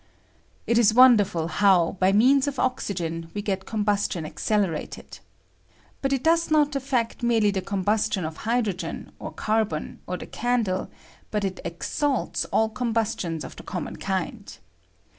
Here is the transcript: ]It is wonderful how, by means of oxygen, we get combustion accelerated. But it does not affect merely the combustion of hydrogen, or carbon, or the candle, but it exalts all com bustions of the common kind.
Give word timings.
]It 0.65 0.79
is 0.79 0.95
wonderful 0.95 1.47
how, 1.47 1.95
by 1.99 2.11
means 2.11 2.47
of 2.47 2.57
oxygen, 2.57 3.29
we 3.35 3.43
get 3.43 3.67
combustion 3.67 4.25
accelerated. 4.25 5.19
But 6.01 6.11
it 6.11 6.23
does 6.23 6.49
not 6.49 6.75
affect 6.75 7.21
merely 7.21 7.51
the 7.51 7.61
combustion 7.61 8.25
of 8.25 8.37
hydrogen, 8.37 9.11
or 9.19 9.31
carbon, 9.31 9.99
or 10.07 10.17
the 10.17 10.25
candle, 10.25 10.89
but 11.29 11.43
it 11.43 11.59
exalts 11.63 12.45
all 12.45 12.69
com 12.69 12.95
bustions 12.95 13.43
of 13.43 13.55
the 13.57 13.61
common 13.61 13.97
kind. 13.97 14.57